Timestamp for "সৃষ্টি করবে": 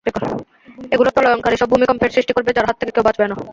2.15-2.51